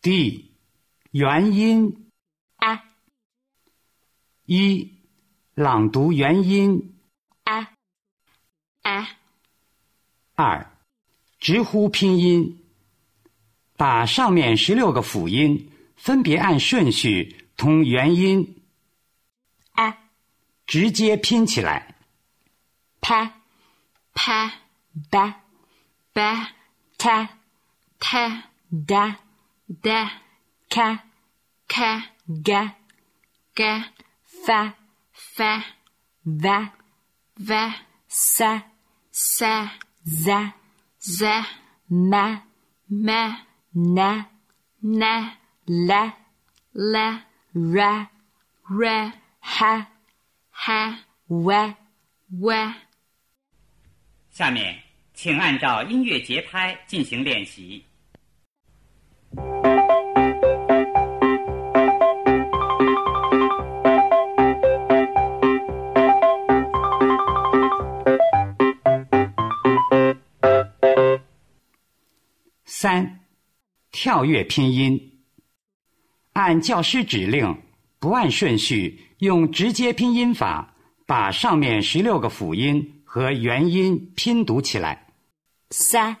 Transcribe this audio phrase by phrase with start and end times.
[0.00, 0.52] D
[1.10, 2.10] 元音
[2.56, 2.84] 啊。
[4.44, 4.94] 一
[5.54, 6.98] 朗读元音
[7.44, 7.72] 啊。
[8.82, 9.08] 啊。
[10.34, 10.70] 二
[11.38, 12.64] 直呼拼音，
[13.76, 18.62] 把上面十六个辅音分别按顺序同元音
[19.72, 19.98] 啊。
[20.66, 21.96] 直接拼起来。
[23.00, 23.40] 啪。
[24.14, 24.52] 啪。
[25.10, 25.44] 吧
[26.12, 26.50] 吧
[26.98, 27.28] ta
[28.00, 29.14] ta da
[29.82, 30.10] da
[30.68, 31.02] ka
[31.66, 32.02] ka
[32.42, 32.74] ga
[33.54, 33.72] ga
[34.44, 34.74] fa
[35.12, 35.62] fa
[36.24, 36.72] va
[37.48, 37.74] va
[38.08, 38.62] sa
[39.10, 39.70] sa
[40.04, 40.52] za
[40.98, 41.46] za
[41.88, 42.42] ma
[42.88, 43.20] ma
[43.74, 44.26] na
[44.82, 45.12] na
[45.66, 46.02] la
[46.74, 47.06] la
[47.52, 48.10] ra
[48.80, 49.86] ra ha
[50.50, 50.80] ha
[51.28, 51.74] wa
[52.40, 52.74] wa
[54.30, 54.80] 下面，
[55.14, 57.84] 请按照音乐节拍进行练习。
[72.80, 73.24] 三，
[73.90, 75.18] 跳跃拼音。
[76.34, 77.60] 按教师指令，
[77.98, 85.08] 不按顺序，用直接拼音法把上面十六个辅音和元音拼读起来。
[85.70, 86.18] 三，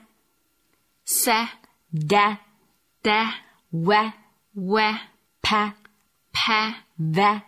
[1.04, 1.48] 三，
[2.08, 2.40] 哒，
[3.02, 3.36] 哒，
[3.84, 4.12] 弯，
[4.54, 4.98] 弯，
[5.40, 5.72] 拍，
[6.32, 6.74] 拍，
[7.14, 7.40] 弯，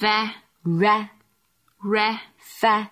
[0.00, 0.30] 弯，
[0.62, 1.08] 软，
[1.78, 2.90] 软，发，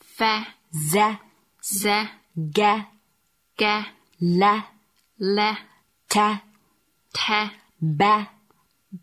[0.00, 0.44] 发，
[0.92, 1.20] 咋，
[1.60, 2.10] 咋，
[2.52, 2.88] 嘎，
[3.54, 3.86] 嘎，
[4.18, 4.72] 啦。
[5.16, 5.58] 啦
[6.08, 6.42] 他
[7.12, 7.50] 她
[7.98, 8.34] 吧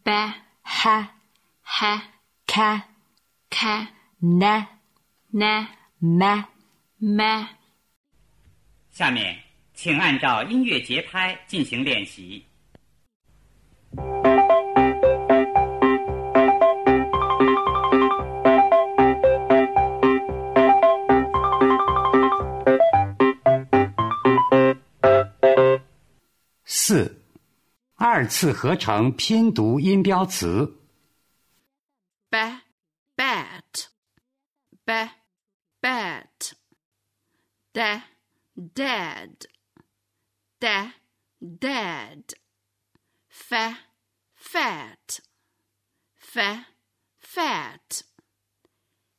[0.04, 1.16] 吧哈
[1.62, 2.04] 哈
[2.46, 2.90] 咔
[3.50, 3.88] 咔
[4.20, 4.68] 啦
[5.32, 6.50] 啦啦
[7.00, 7.50] 啦
[8.92, 9.42] 下面
[9.74, 12.46] 请按照音乐节拍进行练习。
[26.76, 27.22] 四，
[27.94, 30.82] 二次合成拼读音标词。
[32.32, 32.64] ba
[33.16, 33.90] bat
[34.84, 35.12] ba
[35.80, 36.54] bat
[37.74, 38.06] da
[38.56, 39.46] dad
[40.60, 40.94] da
[41.40, 42.34] dad
[43.30, 43.78] fa
[44.34, 45.22] fat
[46.18, 46.66] fa
[47.20, 48.02] fat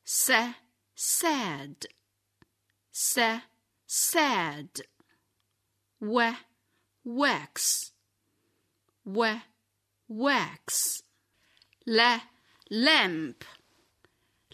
[0.03, 0.55] sa
[0.93, 1.87] sad
[2.91, 3.43] sa
[3.87, 4.85] sad
[5.99, 6.35] wa
[7.05, 7.91] wax.
[9.05, 9.41] Wa
[10.09, 11.03] wax.
[11.85, 12.19] La
[12.69, 13.45] lamp.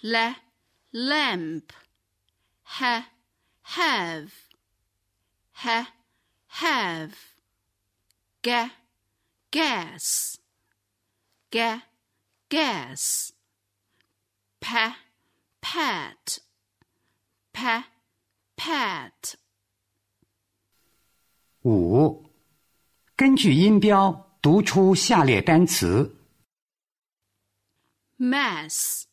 [0.04, 0.36] La
[0.94, 1.74] lamp.
[2.64, 3.08] Ha
[3.64, 4.34] have.
[5.54, 5.88] Ha
[6.48, 7.16] have.
[8.42, 8.70] Ga
[9.50, 10.38] gas.
[11.52, 11.82] Ga
[12.50, 13.34] gas.
[14.60, 14.98] Pa
[15.62, 16.40] pat.
[17.54, 17.86] Pa
[18.58, 19.36] pat.
[21.64, 22.21] 五，
[23.31, 26.17] 根据音标读出下列单词。
[28.19, 29.07] mass,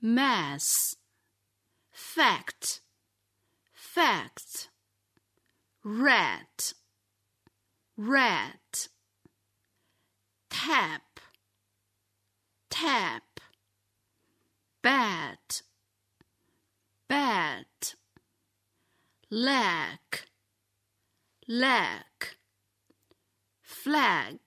[0.00, 0.96] mass,
[1.92, 2.80] fact,
[3.74, 4.68] fact,
[5.84, 6.72] rat,
[7.96, 8.88] rat,
[10.48, 11.20] tap,
[12.70, 13.40] tap,
[14.82, 15.62] bat,
[17.08, 17.94] bat,
[19.30, 20.28] lack,
[21.46, 22.35] lack,
[23.86, 24.38] flag,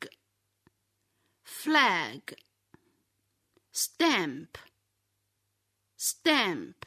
[1.44, 2.22] flag
[3.72, 4.58] stamp,
[5.98, 6.86] stamp,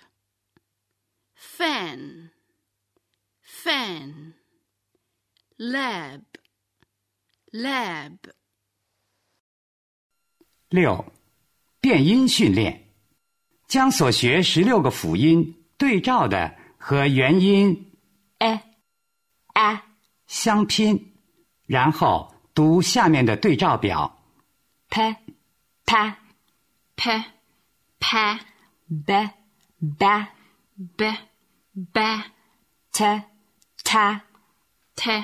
[1.34, 2.30] fan,
[3.42, 4.34] fan,
[5.58, 6.22] lab,
[7.52, 8.18] lab.
[10.70, 11.12] 六，
[11.80, 12.92] 变音训练，
[13.66, 17.98] 将所学十六个辅音对照的和元音
[18.38, 18.60] e
[19.54, 19.82] a
[20.26, 21.14] 相拼，
[21.64, 24.19] 然后 读下面的对照表。
[24.89, 25.15] p
[25.85, 26.15] pa
[26.95, 27.09] p
[27.99, 28.39] pa
[28.87, 29.29] b
[29.99, 30.27] ba
[30.97, 31.17] b
[31.93, 32.23] ba
[32.91, 33.03] t
[33.83, 34.21] ta
[34.95, 35.23] t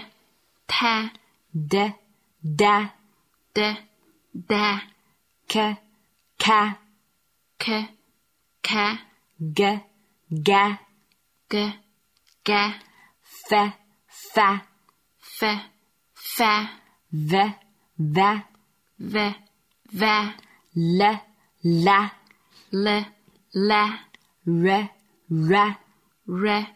[0.68, 1.12] ta
[1.54, 1.94] d
[2.42, 2.90] da
[3.54, 3.76] d
[4.48, 4.82] da
[5.48, 5.78] k
[6.38, 6.78] ka
[7.60, 7.88] k
[8.64, 8.98] ka
[9.56, 9.80] g
[10.44, 10.78] ga
[11.50, 11.74] g
[12.44, 12.62] ga
[13.40, 13.50] f
[14.34, 14.62] fa
[15.38, 15.40] f
[16.36, 17.54] fa ve,
[17.98, 18.44] ve,
[19.00, 19.36] ve,
[20.76, 21.20] le,
[21.64, 22.12] la,
[22.72, 23.06] le,
[23.54, 24.00] la,
[24.46, 24.90] re,
[26.28, 26.68] re,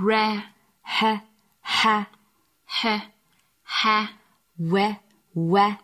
[0.00, 0.42] re,
[0.82, 2.06] ha,
[3.64, 4.10] ha,
[4.58, 4.96] we,
[5.34, 5.76] we,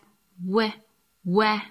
[0.44, 0.74] we,
[1.24, 1.62] we,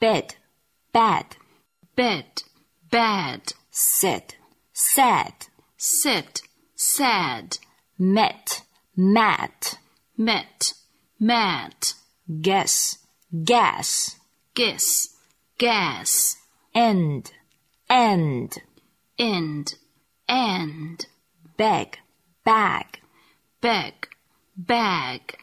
[0.00, 0.34] bed,
[0.92, 1.36] bad,
[1.96, 2.42] bed,
[2.90, 4.36] bad, sit,
[4.72, 6.42] sad sit,
[6.74, 7.58] sad,
[7.98, 8.64] met,
[8.96, 9.78] mat,
[10.16, 10.74] met,
[11.18, 11.94] mat,
[12.40, 12.98] guess,
[13.44, 14.16] gas,
[14.54, 15.14] guess,
[15.58, 16.36] gas,
[16.74, 17.32] end,
[17.88, 18.58] end,
[19.18, 19.74] end,
[20.28, 21.06] end,
[21.56, 21.98] bag,
[22.44, 23.00] bag,
[23.60, 24.08] bag,
[24.56, 25.36] bag,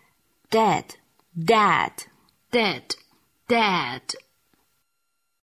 [0.50, 0.96] dead,
[1.38, 2.06] dad,
[2.52, 2.96] dead,
[3.48, 4.16] dad,